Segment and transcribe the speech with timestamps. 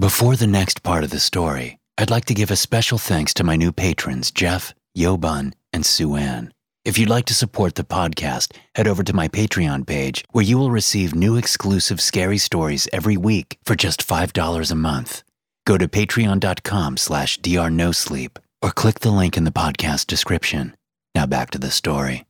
[0.00, 3.44] Before the next part of the story, I'd like to give a special thanks to
[3.44, 6.54] my new patrons, Jeff, Yobun, and Sue Ann.
[6.86, 10.56] If you'd like to support the podcast, head over to my Patreon page where you
[10.56, 15.22] will receive new exclusive scary stories every week for just $5 a month.
[15.66, 20.74] Go to patreon.com slash drnosleep or click the link in the podcast description.
[21.14, 22.24] Now back to the story.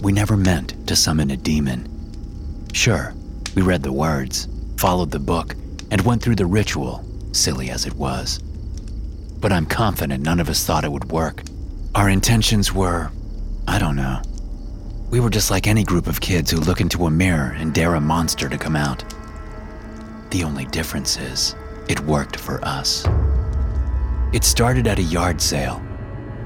[0.00, 1.90] We never meant to summon a demon.
[2.72, 3.12] Sure,
[3.56, 5.54] we read the words, followed the book,
[5.90, 8.38] and went through the ritual, silly as it was.
[9.40, 11.42] But I'm confident none of us thought it would work.
[11.94, 13.10] Our intentions were,
[13.68, 14.20] I don't know.
[15.10, 17.94] We were just like any group of kids who look into a mirror and dare
[17.94, 19.04] a monster to come out.
[20.30, 21.54] The only difference is,
[21.88, 23.06] it worked for us.
[24.32, 25.80] It started at a yard sale.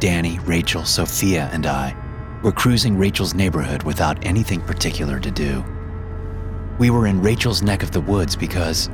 [0.01, 1.97] Danny, Rachel, Sophia, and I
[2.43, 5.65] were cruising Rachel's neighborhood without anything particular to do.
[6.79, 8.89] We were in Rachel's neck of the woods because,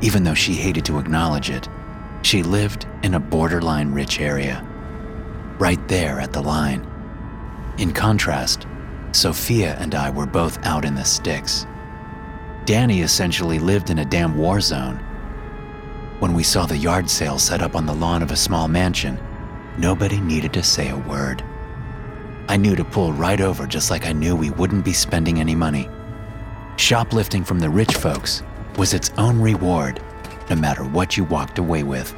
[0.00, 1.68] even though she hated to acknowledge it,
[2.22, 4.64] she lived in a borderline rich area.
[5.58, 6.86] Right there at the line.
[7.78, 8.66] In contrast,
[9.10, 11.66] Sophia and I were both out in the sticks.
[12.66, 14.96] Danny essentially lived in a damn war zone.
[16.20, 19.18] When we saw the yard sale set up on the lawn of a small mansion,
[19.76, 21.44] nobody needed to say a word.
[22.48, 25.56] I knew to pull right over just like I knew we wouldn't be spending any
[25.56, 25.88] money.
[26.76, 28.42] Shoplifting from the rich folks
[28.76, 30.02] was its own reward,
[30.50, 32.14] no matter what you walked away with.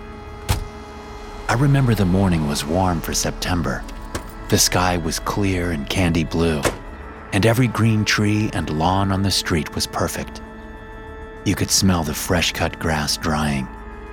[1.49, 3.85] I remember the morning was warm for September.
[4.49, 6.63] The sky was clear and candy blue,
[7.33, 10.41] and every green tree and lawn on the street was perfect.
[11.45, 13.69] You could smell the fresh cut grass drying,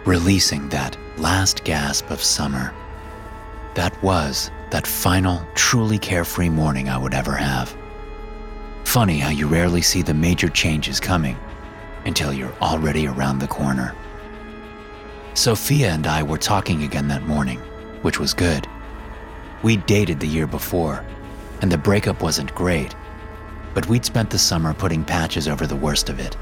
[0.05, 2.73] releasing that last gasp of summer.
[3.75, 7.75] That was that final, truly carefree morning I would ever have.
[8.93, 11.35] Funny how you rarely see the major changes coming
[12.05, 13.95] until you're already around the corner.
[15.33, 17.57] Sophia and I were talking again that morning,
[18.03, 18.67] which was good.
[19.63, 21.03] We'd dated the year before,
[21.63, 22.93] and the breakup wasn't great,
[23.73, 26.37] but we'd spent the summer putting patches over the worst of it.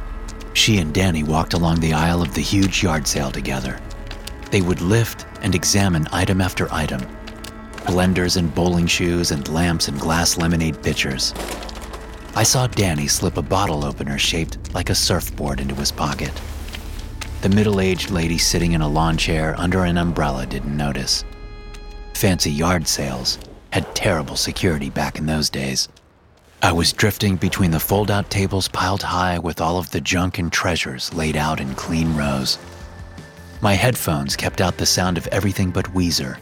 [0.52, 3.80] She and Danny walked along the aisle of the huge yard sale together.
[4.52, 7.00] They would lift and examine item after item
[7.86, 11.34] blenders and bowling shoes and lamps and glass lemonade pitchers.
[12.34, 16.32] I saw Danny slip a bottle opener shaped like a surfboard into his pocket.
[17.42, 21.26] The middle aged lady sitting in a lawn chair under an umbrella didn't notice.
[22.14, 23.38] Fancy yard sales
[23.72, 25.90] had terrible security back in those days.
[26.62, 30.38] I was drifting between the fold out tables piled high with all of the junk
[30.38, 32.58] and treasures laid out in clean rows.
[33.60, 36.38] My headphones kept out the sound of everything but Weezer.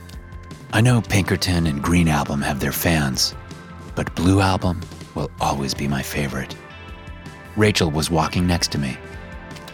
[0.71, 3.33] I know Pinkerton and Green Album have their fans,
[3.95, 4.81] but Blue Album
[5.19, 6.55] will always be my favorite.
[7.57, 8.97] Rachel was walking next to me,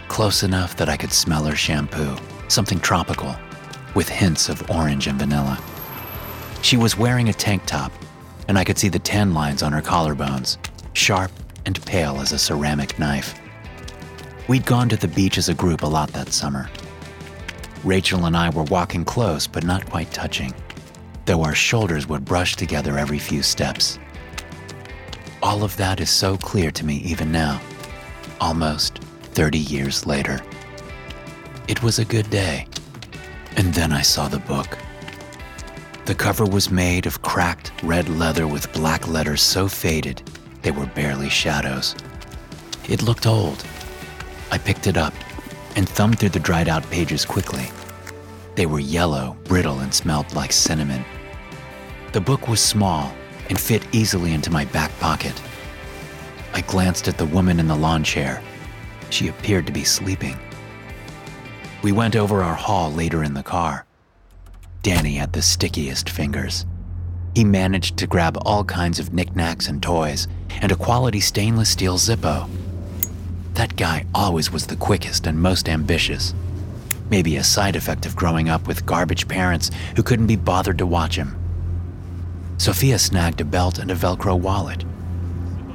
[0.07, 2.15] close enough that I could smell her shampoo,
[2.47, 3.35] something tropical,
[3.93, 5.61] with hints of orange and vanilla.
[6.63, 7.91] She was wearing a tank top,
[8.47, 10.57] and I could see the tan lines on her collarbones,
[10.93, 11.31] sharp
[11.67, 13.39] and pale as a ceramic knife.
[14.47, 16.69] We'd gone to the beach as a group a lot that summer.
[17.83, 20.55] Rachel and I were walking close but not quite touching,
[21.25, 23.99] though our shoulders would brush together every few steps.
[25.41, 27.61] All of that is so clear to me even now,
[28.41, 28.99] almost
[29.33, 30.39] 30 years later.
[31.67, 32.67] It was a good day.
[33.57, 34.77] And then I saw the book.
[36.05, 40.21] The cover was made of cracked red leather with black letters so faded
[40.61, 41.95] they were barely shadows.
[42.87, 43.63] It looked old.
[44.51, 45.13] I picked it up
[45.75, 47.67] and thumbed through the dried out pages quickly.
[48.55, 51.03] They were yellow, brittle, and smelled like cinnamon.
[52.13, 53.13] The book was small
[53.49, 55.41] and fit easily into my back pocket.
[56.53, 58.41] I glanced at the woman in the lawn chair.
[59.09, 60.37] She appeared to be sleeping,
[61.83, 63.85] We went over our haul later in the car.
[64.81, 66.65] Danny had the stickiest fingers.
[67.35, 70.27] He managed to grab all kinds of knickknacks and toys
[70.61, 72.49] and a quality stainless steel Zippo.
[73.55, 76.33] That guy always was the quickest and most ambitious.
[77.09, 80.85] Maybe a side effect of growing up with garbage parents who couldn't be bothered to
[80.85, 81.35] watch him.
[82.57, 84.83] Sophia snagged a belt and a Velcro wallet.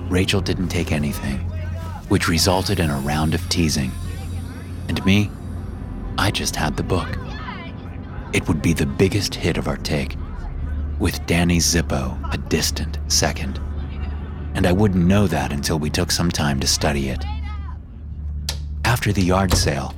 [0.09, 1.39] Rachel didn't take anything,
[2.09, 3.93] which resulted in a round of teasing.
[4.89, 5.31] And me,
[6.19, 7.09] I just had the book.
[8.33, 10.17] It would be the biggest hit of our take,
[10.99, 13.61] with Danny Zippo a distant second.
[14.55, 17.25] And I wouldn't know that until we took some time to study it.
[18.85, 19.95] After the yard sale,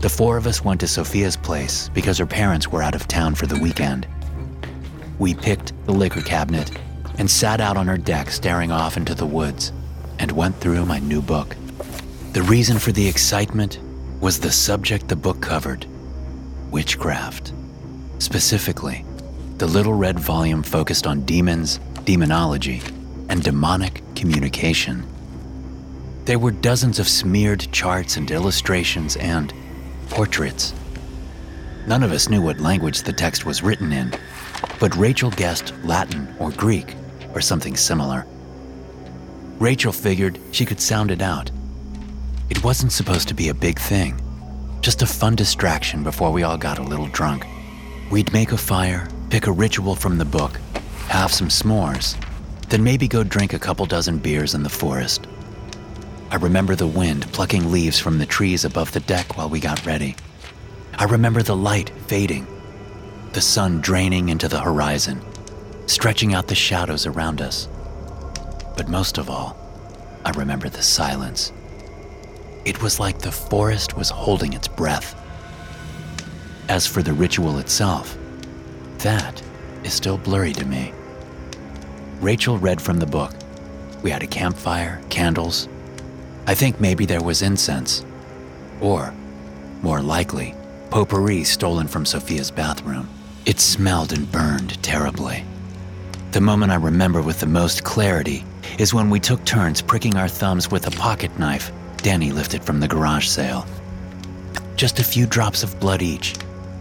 [0.00, 3.34] the four of us went to Sophia's place because her parents were out of town
[3.34, 4.06] for the weekend.
[5.18, 6.70] We picked the liquor cabinet
[7.18, 9.72] and sat out on her deck staring off into the woods
[10.18, 11.56] and went through my new book.
[12.32, 13.78] The reason for the excitement
[14.20, 15.86] was the subject the book covered
[16.70, 17.52] witchcraft.
[18.18, 19.04] Specifically,
[19.56, 22.82] the little red volume focused on demons, demonology,
[23.28, 25.06] and demonic communication.
[26.26, 29.54] There were dozens of smeared charts and illustrations and
[30.10, 30.74] portraits.
[31.86, 34.12] None of us knew what language the text was written in,
[34.78, 36.94] but Rachel guessed Latin or Greek
[37.34, 38.26] or something similar.
[39.58, 41.50] Rachel figured she could sound it out.
[42.50, 44.20] It wasn't supposed to be a big thing,
[44.82, 47.46] just a fun distraction before we all got a little drunk.
[48.10, 50.60] We'd make a fire, pick a ritual from the book,
[51.08, 52.16] have some s'mores,
[52.68, 55.26] then maybe go drink a couple dozen beers in the forest.
[56.30, 59.84] I remember the wind plucking leaves from the trees above the deck while we got
[59.86, 60.16] ready.
[60.98, 62.46] I remember the light fading,
[63.36, 65.20] the sun draining into the horizon,
[65.84, 67.68] stretching out the shadows around us.
[68.78, 69.58] But most of all,
[70.24, 71.52] I remember the silence.
[72.64, 75.14] It was like the forest was holding its breath.
[76.70, 78.16] As for the ritual itself,
[79.00, 79.42] that
[79.84, 80.94] is still blurry to me.
[82.22, 83.34] Rachel read from the book.
[84.02, 85.68] We had a campfire, candles.
[86.46, 88.02] I think maybe there was incense.
[88.80, 89.12] Or,
[89.82, 90.54] more likely,
[90.88, 93.10] potpourri stolen from Sophia's bathroom.
[93.46, 95.44] It smelled and burned terribly.
[96.32, 98.44] The moment I remember with the most clarity
[98.76, 102.80] is when we took turns pricking our thumbs with a pocket knife Danny lifted from
[102.80, 103.64] the garage sale.
[104.74, 106.34] Just a few drops of blood each,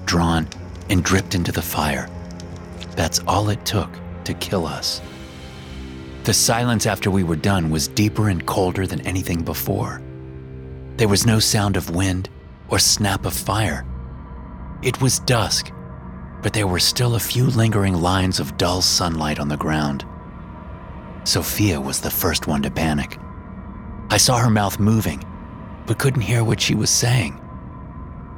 [0.05, 0.47] drawn
[0.89, 2.09] and dripped into the fire.
[2.95, 3.91] That's all it took
[4.23, 5.01] to kill us.
[6.23, 10.01] The silence after we were done was deeper and colder than anything before.
[10.97, 12.27] There was no sound of wind
[12.69, 13.85] or snap of fire.
[14.81, 15.71] It was dusk,
[16.45, 20.05] but there were still a few lingering lines of dull sunlight on the ground.
[21.23, 23.17] Sophia was the first one to panic.
[24.11, 25.23] I saw her mouth moving,
[25.87, 27.41] but couldn't hear what she was saying.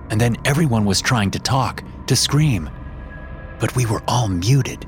[0.09, 2.69] And then everyone was trying to talk, to scream,
[3.59, 4.88] but we were all muted.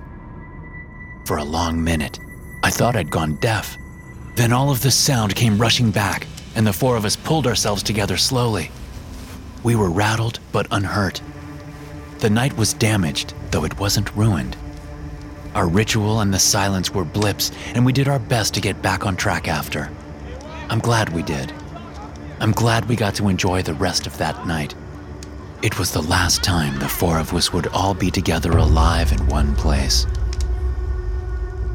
[1.26, 2.22] For a long minute,
[2.64, 3.76] I thought I'd gone deaf.
[4.36, 6.26] Then all of the sound came rushing back,
[6.56, 8.72] and the four of us pulled ourselves together slowly.
[9.62, 11.22] We were rattled but unhurt.
[12.20, 14.58] The night was damaged, though it wasn't ruined.
[15.56, 19.06] Our ritual and the silence were blips, and we did our best to get back
[19.06, 19.90] on track after.
[20.70, 21.54] I'm glad we did.
[22.42, 24.76] I'm glad we got to enjoy the rest of that night.
[25.62, 29.28] It was the last time the four of us would all be together alive in
[29.28, 30.06] one place.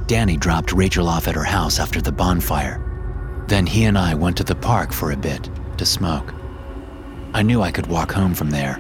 [0.07, 2.83] Danny dropped Rachel off at her house after the bonfire.
[3.49, 5.49] Then he and I went to the park for a bit
[5.79, 6.35] to smoke.
[7.33, 8.79] I knew I could walk home from there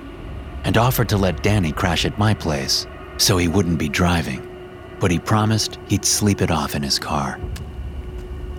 [0.64, 4.48] and offered to let Danny crash at my place so he wouldn't be driving,
[4.98, 7.38] but he promised he'd sleep it off in his car.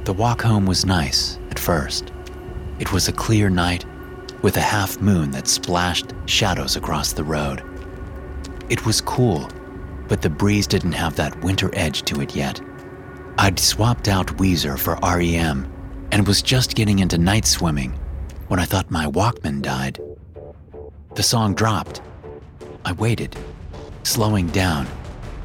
[0.05, 2.12] The walk home was nice at first.
[2.79, 3.85] It was a clear night
[4.41, 7.63] with a half moon that splashed shadows across the road.
[8.69, 9.50] It was cool,
[10.07, 12.62] but the breeze didn't have that winter edge to it yet.
[13.38, 15.71] I'd swapped out Weezer for REM
[16.12, 17.97] and was just getting into Nightswimming
[18.47, 20.00] when I thought my Walkman died.
[21.15, 22.01] The song dropped.
[22.84, 23.38] I waited,
[24.03, 24.86] slowing down,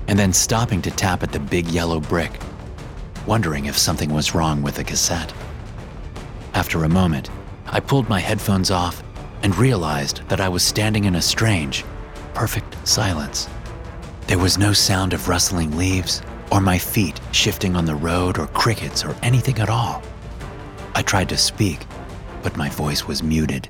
[0.09, 2.41] and then stopping to tap at the big yellow brick,
[3.25, 5.33] wondering if something was wrong with the cassette.
[6.55, 7.31] After a moment,
[7.67, 9.05] I pulled my headphones off
[9.45, 11.85] and realized that I was standing in a strange,
[12.35, 13.49] perfect silence.
[14.27, 18.49] There was no sound of rustling leaves, or my feet shifting on the road, or
[18.49, 20.03] crickets, or anything at all.
[20.97, 21.87] I tried to speak,
[22.43, 23.69] but my voice was muted.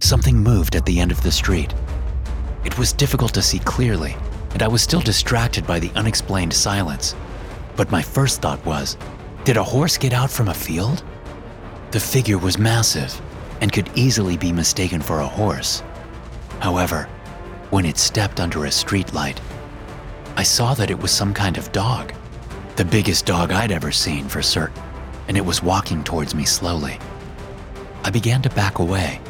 [0.00, 1.72] Something moved at the end of the street.
[2.64, 4.16] It was difficult to see clearly,
[4.52, 7.14] and I was still distracted by the unexplained silence.
[7.76, 8.96] But my first thought was
[9.44, 11.02] did a horse get out from a field?
[11.92, 13.20] The figure was massive
[13.60, 15.82] and could easily be mistaken for a horse,
[16.60, 17.08] However,
[17.70, 19.38] when it stepped under a streetlight,
[20.36, 22.12] I saw that it was some kind of dog.
[22.76, 24.82] The biggest dog I'd ever seen for certain,
[25.26, 26.98] and it was walking towards me slowly.
[28.04, 29.20] I began to back away.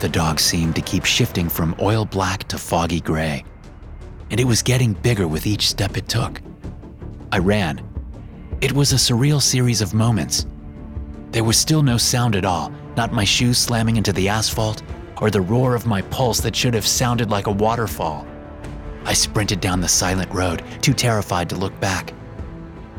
[0.00, 3.44] The dog seemed to keep shifting from oil black to foggy gray,
[4.30, 6.40] and it was getting bigger with each step it took.
[7.32, 7.82] I ran.
[8.60, 10.46] It was a surreal series of moments.
[11.32, 14.82] There was still no sound at all, not my shoes slamming into the asphalt
[15.20, 18.24] or the roar of my pulse that should have sounded like a waterfall.
[19.04, 22.14] I sprinted down the silent road, too terrified to look back.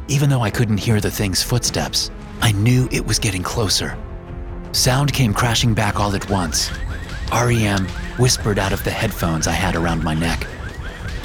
[0.10, 3.98] Even though I couldn't hear the thing's footsteps, I knew it was getting closer.
[4.74, 6.72] Sound came crashing back all at once.
[7.32, 10.48] REM whispered out of the headphones I had around my neck.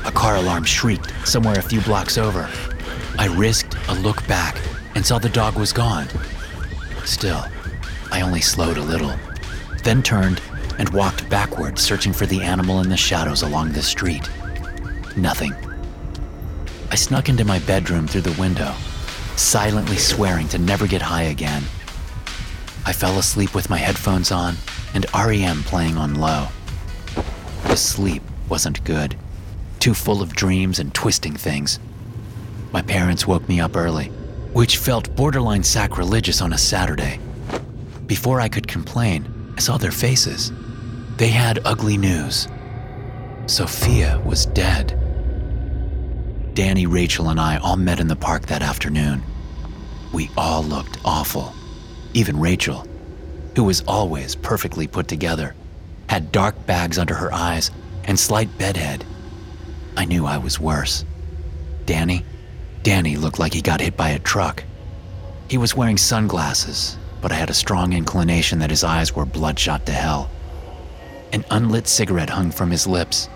[0.05, 2.49] A car alarm shrieked somewhere a few blocks over.
[3.19, 4.61] I risked a look back
[4.95, 6.07] and saw the dog was gone.
[7.05, 7.45] Still,
[8.13, 9.15] I only slowed a little,
[9.83, 10.41] then turned
[10.79, 14.29] and walked backward, searching for the animal in the shadows along the street.
[15.17, 15.55] Nothing.
[16.91, 18.75] I snuck into my bedroom through the window,
[19.37, 21.63] silently swearing to never get high again.
[22.87, 24.57] I fell asleep with my headphones on
[24.95, 26.47] and REM playing on low.
[27.65, 29.17] The sleep wasn't good,
[29.81, 31.79] too full of dreams and twisting things.
[32.73, 34.07] My parents woke me up early,
[34.53, 37.19] which felt borderline sacrilegious on a Saturday.
[38.07, 40.53] Before I could complain, I saw their faces.
[41.17, 42.49] They had ugly news.
[43.47, 44.99] Sophia was dead.
[46.55, 49.23] Danny, Rachel, and I all met in the park that afternoon.
[50.13, 51.53] We all looked awful.
[52.13, 52.87] Even Rachel,
[53.57, 55.55] who was always perfectly put together,
[56.09, 57.71] had dark bags under her eyes
[58.05, 59.05] and slight bedhead.
[59.97, 61.05] I knew I was worse.
[61.87, 62.25] Danny?
[62.83, 64.65] Danny looked like he got hit by a truck.
[65.49, 69.87] He was wearing sunglasses, but I had a strong inclination that his eyes were bloodshot
[69.87, 70.31] to hell.
[71.33, 73.29] An unlit cigarette hung from his lips.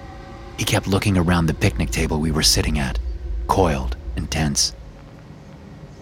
[0.59, 2.99] He kept looking around the picnic table we were sitting at,
[3.47, 4.75] coiled and tense.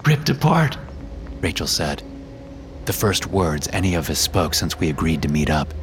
[0.05, 0.79] Ripped apart,
[1.41, 2.03] Rachel said.
[2.87, 5.75] The first words any of us spoke since we agreed to meet up.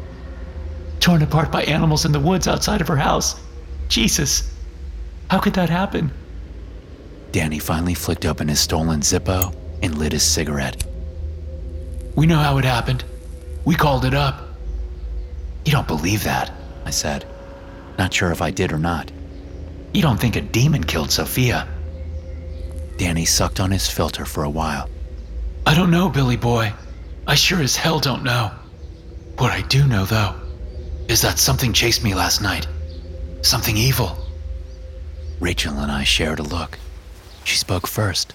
[1.01, 3.35] Torn apart by animals in the woods outside of her house.
[3.89, 4.49] Jesus,
[5.29, 6.11] how could that happen?
[7.33, 10.81] Danny finally flicked open his stolen Zippo and lit his cigarette.
[12.15, 13.03] We know how it happened.
[13.65, 14.41] We called it up.
[15.65, 16.53] You don't believe that,
[16.85, 17.25] I said.
[17.97, 19.11] Not sure if I did or not.
[19.93, 21.67] You don't think a demon killed Sophia?
[22.97, 24.89] Danny sucked on his filter for a while.
[25.65, 26.73] I don't know, Billy boy.
[27.25, 28.51] I sure as hell don't know.
[29.37, 30.35] What I do know, though,
[31.07, 32.67] is that something chased me last night.
[33.41, 34.17] Something evil.
[35.39, 36.77] Rachel and I shared a look.
[37.43, 38.33] She spoke first.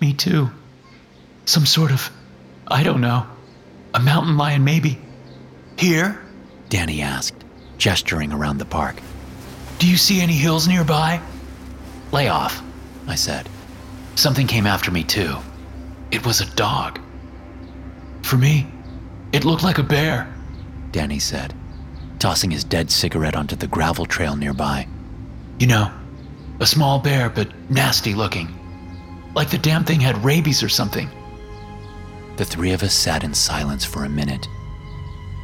[0.00, 0.50] Me too.
[1.46, 2.10] Some sort of,
[2.68, 3.26] I don't know,
[3.94, 4.98] a mountain lion maybe.
[5.76, 6.20] Here?
[6.68, 7.44] Danny asked,
[7.78, 8.96] gesturing around the park.
[9.78, 11.20] Do you see any hills nearby?
[12.12, 12.62] Lay off,
[13.06, 13.48] I said.
[14.14, 15.36] Something came after me too.
[16.10, 16.99] It was a dog.
[18.30, 18.68] For me,
[19.32, 20.32] it looked like a bear,
[20.92, 21.52] Danny said,
[22.20, 24.86] tossing his dead cigarette onto the gravel trail nearby.
[25.58, 25.92] You know,
[26.60, 28.54] a small bear, but nasty looking.
[29.34, 31.10] Like the damn thing had rabies or something.
[32.36, 34.46] The three of us sat in silence for a minute.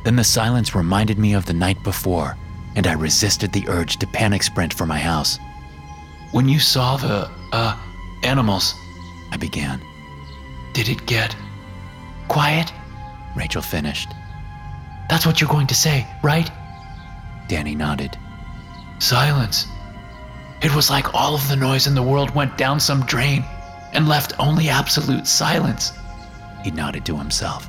[0.04, 2.36] Then the silence reminded me of the night before,
[2.76, 5.40] and I resisted the urge to panic sprint for my house.
[6.30, 7.76] When you saw the, uh,
[8.22, 8.76] animals,
[9.32, 9.80] I began.
[10.72, 11.34] Did it get
[12.28, 12.72] quiet?
[13.36, 14.08] Rachel finished.
[15.08, 16.50] That's what you're going to say, right?
[17.48, 18.16] Danny nodded.
[18.98, 19.66] Silence.
[20.62, 23.44] It was like all of the noise in the world went down some drain
[23.92, 25.92] and left only absolute silence.
[26.64, 27.68] He nodded to himself.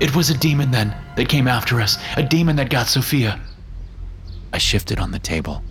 [0.00, 3.38] It was a demon then that came after us, a demon that got Sophia.
[4.52, 5.62] I shifted on the table.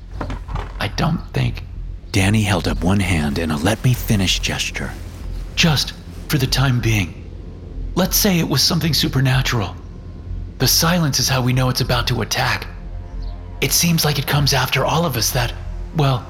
[0.80, 1.64] I don't think.
[2.12, 4.92] Danny held up one hand in a let me finish gesture.
[5.56, 5.94] Just
[6.28, 7.14] for the time being.
[7.96, 9.76] Let's say it was something supernatural.
[10.60, 12.68] The silence is how we know it's about to attack.
[13.62, 15.54] It seems like it comes after all of us that,
[15.96, 16.26] well,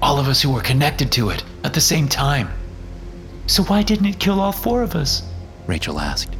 [0.00, 2.48] all of us who were connected to it at the same time.
[3.46, 5.22] So why didn't it kill all four of us?
[5.66, 6.36] Rachel asked.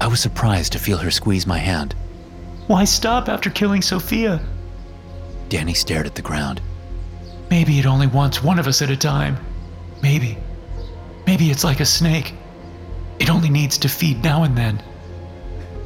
[0.00, 1.94] I was surprised to feel her squeeze my hand.
[2.66, 4.40] Why stop after killing Sophia?
[5.48, 6.60] Danny stared at the ground.
[7.50, 9.38] Maybe it only wants one of us at a time.
[10.02, 10.38] Maybe.
[11.26, 12.34] Maybe it's like a snake.
[13.18, 14.82] It only needs to feed now and then.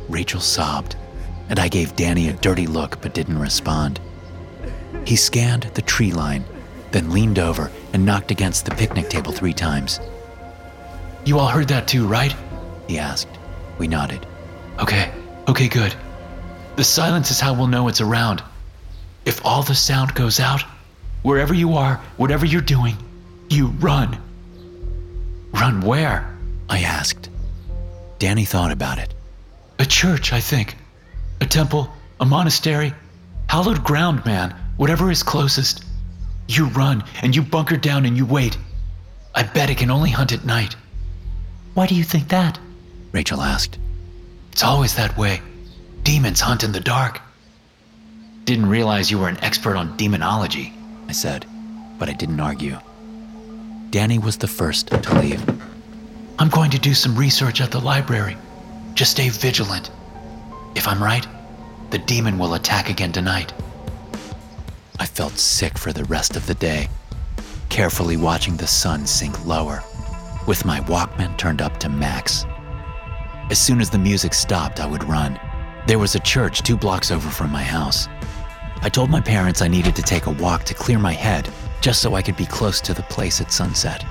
[0.09, 0.97] Rachel sobbed,
[1.49, 4.01] and I gave Danny a dirty look but didn't respond.
[5.07, 6.45] He scanned the tree line,
[6.91, 10.01] then leaned over and knocked against the picnic table three times.
[11.25, 12.35] You all heard that too, right?
[12.89, 13.39] He asked.
[13.79, 14.27] We nodded.
[14.79, 15.13] Okay,
[15.49, 15.95] okay, good.
[16.77, 18.43] The silence is how we'll know it's around.
[19.25, 20.63] If all the sound goes out,
[21.23, 22.97] wherever you are, whatever you're doing,
[23.49, 24.19] you run.
[25.53, 26.35] Run where?
[26.69, 27.29] I asked.
[28.19, 29.15] Danny thought about it.
[29.79, 30.77] A church, I think.
[31.41, 32.95] A temple, a monastery.
[33.49, 35.85] Hallowed ground, man, whatever is closest.
[36.49, 38.57] You run and you bunker down and you wait.
[39.35, 40.77] I bet it can only hunt at night.
[41.75, 42.59] Why do you think that?
[43.13, 43.79] Rachel asked.
[44.53, 45.41] It's always that way.
[46.03, 47.21] Demons hunt in the dark.
[48.45, 50.73] Didn't realize you were an expert on demonology,
[51.09, 51.47] I said,
[51.99, 52.79] but I didn't argue.
[53.91, 55.43] Danny was the first to leave.
[56.39, 58.37] I'm going to do some research at the library.
[58.95, 59.91] Just stay vigilant.
[60.75, 61.27] If I'm right,
[61.91, 63.53] the demon will attack again tonight.
[64.99, 66.89] I felt sick for the rest of the day,
[67.69, 69.83] carefully watching the sun sink lower,
[70.47, 72.45] with my Walkman turned up to max.
[73.51, 75.39] As soon as the music stopped, I would run.
[75.87, 78.09] There was a church two blocks over from my house.
[78.83, 81.49] I told my parents I needed to take a walk to clear my head
[81.81, 84.05] just so I could be close to the place at sunset.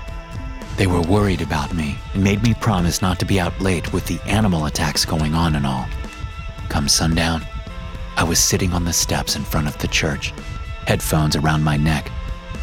[0.78, 4.06] They were worried about me and made me promise not to be out late with
[4.06, 5.88] the animal attacks going on and all.
[6.70, 7.46] Come sundown,
[8.18, 10.34] I was sitting on the steps in front of the church,
[10.86, 12.12] headphones around my neck,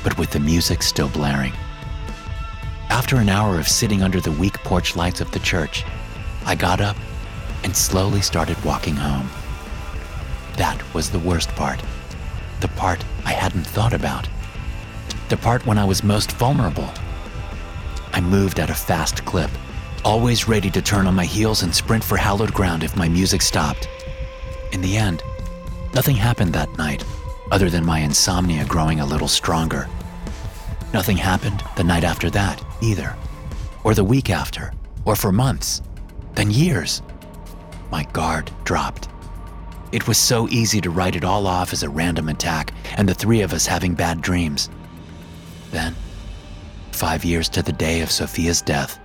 [0.05, 1.53] but with the music still blaring.
[2.91, 5.85] After an hour of sitting under the weak porch lights of the church,
[6.49, 6.97] I got up
[7.63, 9.29] and slowly started walking home.
[10.57, 11.83] That was the worst part.
[12.61, 14.27] The part I hadn't thought about.
[15.29, 16.89] The part when I was most vulnerable.
[18.15, 19.51] I moved at a fast clip,
[20.07, 23.43] always ready to turn on my heels and sprint for hallowed ground if my music
[23.43, 23.87] stopped.
[24.73, 25.23] In the end,
[25.93, 27.05] nothing happened that night,
[27.51, 29.87] other than my insomnia growing a little stronger.
[30.95, 33.15] Nothing happened the night after that, either,
[33.85, 34.73] or the week after,
[35.05, 35.83] or for months,
[36.39, 37.03] then years.
[37.91, 39.09] My guard dropped.
[39.91, 43.15] It was so easy to write it all off as a random attack and the
[43.15, 44.71] three of us having bad dreams.
[45.73, 45.97] Then,
[46.93, 49.01] five years to the day of Sophia's death,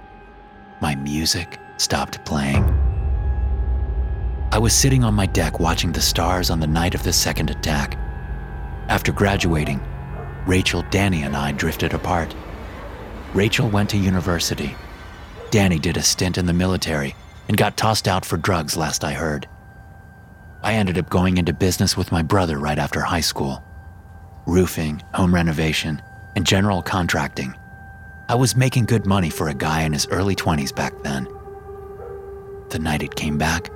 [0.80, 2.64] my music stopped playing.
[4.52, 7.50] I was sitting on my deck watching the stars on the night of the second
[7.50, 7.98] attack.
[8.90, 9.82] After graduating,
[10.46, 12.36] Rachel, Danny, and I drifted apart.
[13.34, 14.76] Rachel went to university.
[15.50, 17.16] Danny did a stint in the military
[17.48, 19.48] and got tossed out for drugs, last I heard.
[20.62, 23.64] I ended up going into business with my brother right after high school
[24.46, 26.02] roofing, home renovation,
[26.36, 27.56] and general contracting.
[28.28, 31.28] I was making good money for a guy in his early 20s back then.
[32.70, 33.70] The night it came back,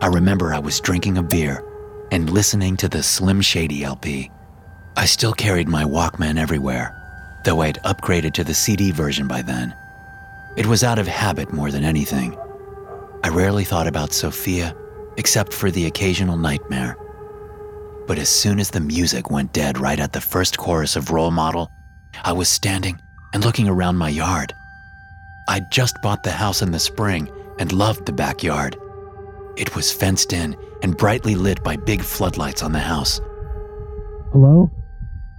[0.00, 1.64] I remember I was drinking a beer
[2.10, 4.30] and listening to the Slim Shady LP.
[4.96, 6.96] I still carried my Walkman everywhere,
[7.44, 9.74] though I'd upgraded to the CD version by then.
[10.56, 12.36] It was out of habit more than anything.
[13.22, 14.74] I rarely thought about Sophia,
[15.16, 16.96] except for the occasional nightmare.
[18.06, 21.30] But as soon as the music went dead right at the first chorus of Role
[21.30, 21.70] Model,
[22.24, 23.00] I was standing
[23.32, 24.52] and looking around my yard.
[25.48, 28.76] I'd just bought the house in the spring and loved the backyard.
[29.56, 33.20] It was fenced in and brightly lit by big floodlights on the house.
[34.32, 34.70] Hello?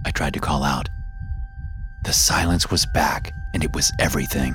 [0.06, 0.88] I tried to call out.
[2.04, 4.54] The silence was back, and it was everything.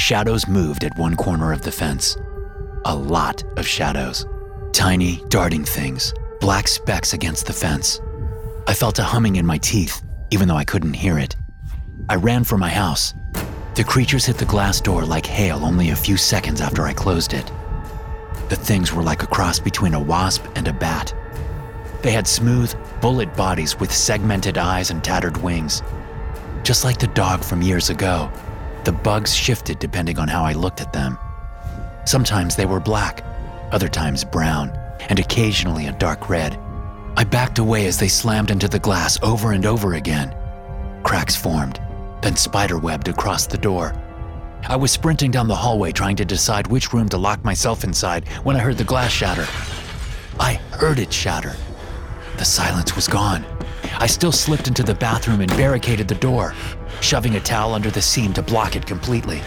[0.00, 2.16] Shadows moved at one corner of the fence.
[2.86, 4.26] A lot of shadows.
[4.72, 8.00] Tiny, darting things, black specks against the fence.
[8.66, 11.36] I felt a humming in my teeth, even though I couldn't hear it.
[12.08, 13.12] I ran for my house.
[13.74, 17.34] The creatures hit the glass door like hail only a few seconds after I closed
[17.34, 17.52] it.
[18.48, 21.14] The things were like a cross between a wasp and a bat.
[22.02, 25.82] They had smooth, bullet bodies with segmented eyes and tattered wings.
[26.62, 28.32] Just like the dog from years ago,
[28.84, 31.18] the bugs shifted depending on how I looked at them.
[32.06, 33.24] Sometimes they were black,
[33.72, 34.70] other times brown,
[35.08, 36.58] and occasionally a dark red.
[37.16, 40.34] I backed away as they slammed into the glass over and over again.
[41.02, 41.80] Cracks formed,
[42.22, 43.94] then spiderwebbed across the door.
[44.68, 48.28] I was sprinting down the hallway trying to decide which room to lock myself inside
[48.44, 49.46] when I heard the glass shatter.
[50.38, 51.54] I heard it shatter.
[52.36, 53.44] The silence was gone.
[53.98, 56.54] I still slipped into the bathroom and barricaded the door,
[57.00, 59.40] shoving a towel under the seam to block it completely.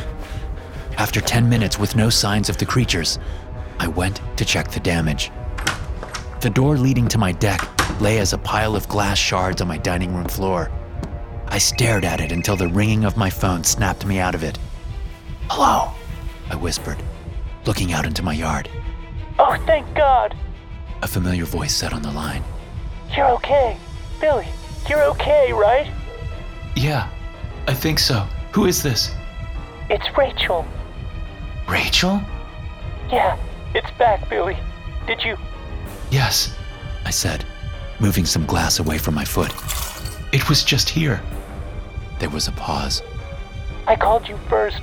[0.98, 3.20] After 10 minutes with no signs of the creatures,
[3.80, 5.32] I went to check the damage.
[6.42, 7.62] The door leading to my deck
[8.02, 10.72] lay as a pile of glass shards on my dining room floor.
[11.48, 14.58] I stared at it until the ringing of my phone snapped me out of it.
[15.50, 15.92] Hello,
[16.50, 16.98] I whispered,
[17.66, 18.70] looking out into my yard.
[19.40, 20.36] Oh, thank God.
[21.02, 22.44] A familiar voice said on the line.
[23.16, 23.78] You're okay.
[24.20, 24.48] Billy,
[24.90, 25.92] you're okay, right?
[26.76, 27.10] Yeah,
[27.68, 28.28] I think so.
[28.52, 29.12] Who is this?
[29.90, 30.66] It's Rachel.
[31.68, 32.22] Rachel?
[33.12, 33.38] Yeah,
[33.74, 34.58] it's back, Billy.
[35.08, 35.38] Did you?
[36.12, 36.56] Yes,
[37.06, 37.46] I said,
[38.00, 39.52] moving some glass away from my foot.
[40.34, 41.22] it was just here.
[42.20, 43.02] There was a pause.
[43.88, 44.82] I called you first.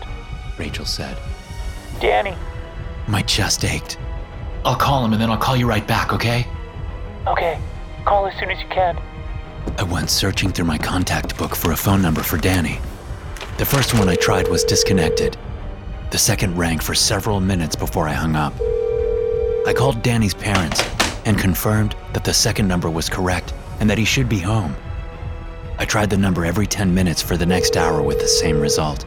[0.58, 1.16] Rachel said.
[2.00, 2.34] Danny.
[3.06, 3.98] My chest ached.
[4.64, 6.46] I'll call him and then I'll call you right back, okay?
[7.26, 7.58] Okay,
[8.04, 9.00] call as soon as you can.
[9.78, 12.80] I went searching through my contact book for a phone number for Danny.
[13.58, 15.36] The first one I tried was disconnected.
[16.10, 18.54] The second rang for several minutes before I hung up.
[19.66, 20.82] I called Danny's parents
[21.24, 24.74] and confirmed that the second number was correct and that he should be home.
[25.78, 29.04] I tried the number every 10 minutes for the next hour with the same result.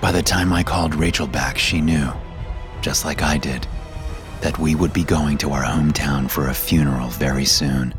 [0.00, 2.12] By the time I called Rachel back, she knew,
[2.80, 3.66] just like I did,
[4.40, 7.94] that we would be going to our hometown for a funeral very soon.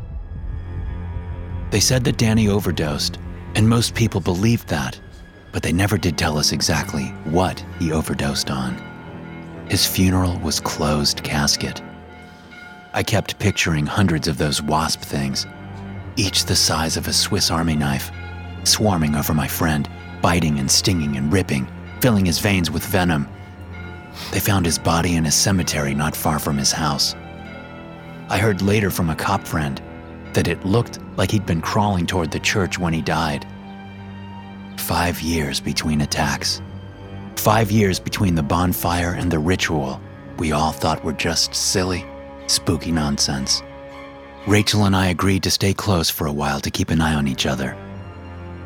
[1.72, 3.18] They said that Danny overdosed,
[3.54, 5.00] and most people believed that,
[5.52, 8.76] but they never did tell us exactly what he overdosed on.
[9.70, 11.80] His funeral was closed casket.
[12.92, 15.46] I kept picturing hundreds of those wasp things,
[16.16, 18.10] each the size of a Swiss Army knife,
[18.64, 19.88] swarming over my friend,
[20.20, 21.66] biting and stinging and ripping,
[22.02, 23.26] filling his veins with venom.
[24.30, 27.14] They found his body in a cemetery not far from his house.
[28.28, 29.80] I heard later from a cop friend
[30.34, 33.46] that it looked like he'd been crawling toward the church when he died.
[34.78, 36.60] Five years between attacks.
[37.36, 40.00] Five years between the bonfire and the ritual
[40.38, 42.04] we all thought were just silly,
[42.46, 43.62] spooky nonsense.
[44.46, 47.28] Rachel and I agreed to stay close for a while to keep an eye on
[47.28, 47.76] each other.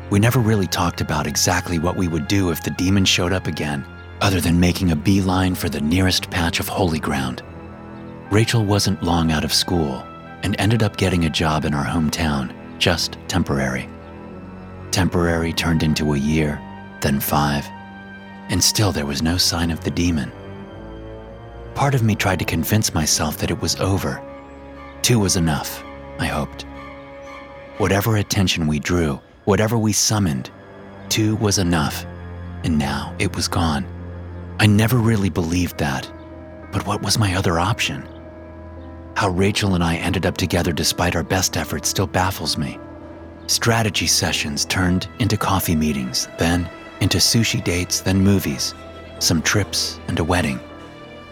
[0.09, 3.45] We never really talked about exactly what we would do if the demon showed up
[3.45, 3.85] again,
[4.21, 7.43] other than making a beeline for the nearest patch of holy ground.
[8.31, 10.06] Rachel wasn't long out of school
[10.43, 13.89] and ended up getting a job in our hometown, just temporary.
[14.91, 16.61] Temporary turned into a year,
[17.01, 17.67] then five,
[18.49, 20.31] and still there was no sign of the demon.
[21.75, 24.21] Part of me tried to convince myself that it was over.
[25.01, 25.83] Two was enough,
[26.19, 26.63] I hoped.
[27.77, 30.49] Whatever attention we drew, whatever we summoned,
[31.09, 32.05] two was enough,
[32.63, 33.85] and now it was gone.
[34.59, 36.09] I never really believed that,
[36.71, 38.07] but what was my other option?
[39.17, 42.77] How Rachel and I ended up together despite our best efforts still baffles me.
[43.47, 46.69] Strategy sessions turned into coffee meetings, then
[47.01, 48.75] into sushi dates, then movies,
[49.17, 50.59] some trips, and a wedding,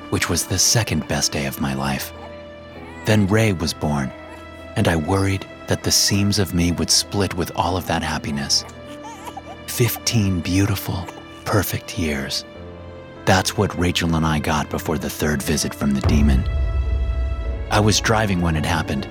[0.10, 2.12] which was the second best day of my life.
[3.06, 4.12] Then Ray was born,
[4.76, 8.66] and I worried that the seams of me would split with all of that happiness.
[9.68, 11.06] Fifteen beautiful,
[11.46, 12.46] perfect years.
[13.26, 16.50] That's what Rachel and I got before the third visit from the demon.
[17.72, 19.08] I was driving when it happened.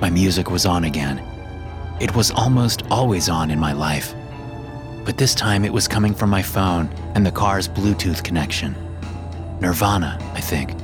[0.00, 1.22] My music was on again.
[2.00, 4.14] It was almost always on in my life.
[5.04, 8.74] But this time it was coming from my phone and the car's Bluetooth connection.
[9.60, 10.74] Nirvana, I think,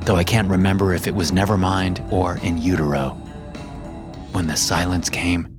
[0.00, 3.10] though I can't remember if it was Nevermind or In Utero.
[4.32, 5.58] When the silence came,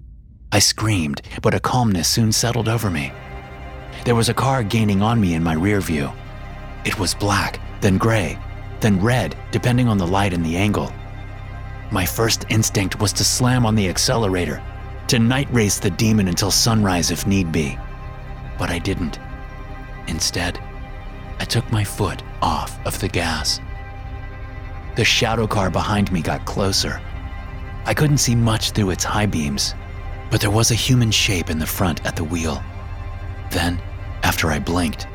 [0.51, 3.11] I screamed, but a calmness soon settled over me.
[4.05, 6.11] There was a car gaining on me in my rear view.
[6.83, 8.37] It was black, then gray,
[8.81, 10.91] then red, depending on the light and the angle.
[11.91, 14.61] My first instinct was to slam on the accelerator,
[15.07, 17.77] to night race the demon until sunrise if need be.
[18.57, 19.19] But I didn't.
[20.07, 20.59] Instead,
[21.39, 23.59] I took my foot off of the gas.
[24.95, 27.01] The shadow car behind me got closer.
[27.85, 29.73] I couldn't see much through its high beams,
[30.29, 32.61] but there was a human shape in the front at the wheel.
[33.51, 33.81] Then,
[34.23, 35.07] after I blinked,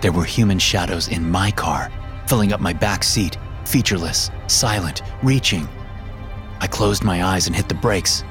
[0.00, 1.90] there were human shadows in my car,
[2.26, 5.68] filling up my back seat, featureless, silent, reaching.
[6.60, 8.22] I closed my eyes and hit the brakes.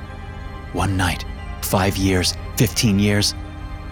[0.73, 1.25] One night,
[1.62, 3.36] five years, 15 years.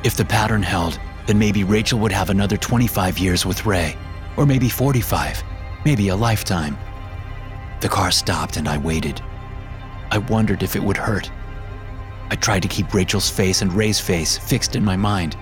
[0.04, 3.96] If the pattern held, then maybe Rachel would have another 25 years with Ray,
[4.38, 5.44] or maybe 45,
[5.86, 6.78] maybe a lifetime.
[7.82, 9.22] The car stopped and I waited.
[10.12, 11.32] I wondered if it would hurt.
[12.30, 15.38] I tried to keep Rachel's face and Ray's face fixed in my mind.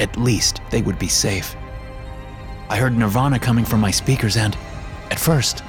[0.00, 1.56] At least they would be safe.
[2.72, 4.56] I heard Nirvana coming from my speakers, and
[5.10, 5.62] at first,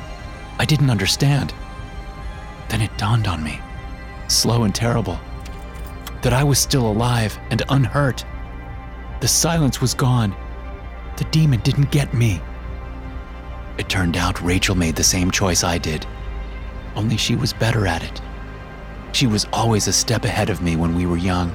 [0.57, 1.53] I didn't understand.
[2.69, 3.59] Then it dawned on me,
[4.29, 5.19] slow and terrible,
[6.21, 8.23] that I was still alive and unhurt.
[9.19, 10.33] The silence was gone.
[11.17, 12.41] The demon didn't get me.
[13.77, 16.05] It turned out Rachel made the same choice I did,
[16.95, 18.21] only she was better at it.
[19.11, 21.53] She was always a step ahead of me when we were young.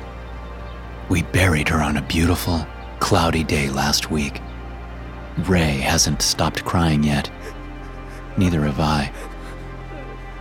[1.08, 2.66] We buried her on a beautiful,
[3.00, 4.42] cloudy day last week.
[5.38, 7.30] Ray hasn't stopped crying yet.
[8.36, 9.12] Neither have I.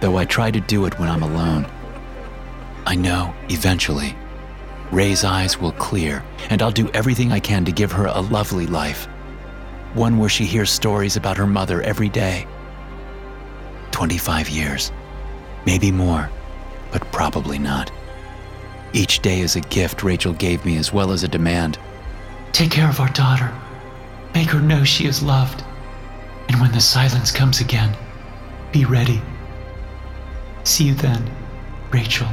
[0.02, 1.68] Though I try to do it when I'm alone.
[2.86, 4.16] I know, eventually,
[4.92, 8.68] Ray's eyes will clear, and I'll do everything I can to give her a lovely
[8.68, 9.08] life
[9.94, 12.48] one where she hears stories about her mother every day.
[13.92, 14.92] 25 years,
[15.66, 16.30] maybe more,
[16.92, 17.92] but probably not.
[18.94, 21.80] Each day is a gift Rachel gave me as well as a demand.
[22.52, 23.52] Take care of our daughter.
[24.34, 25.64] Make her know she is loved.
[26.50, 27.96] And when the silence comes again,
[28.72, 29.22] be ready.
[30.64, 31.30] See you then,
[31.92, 32.28] Rachel.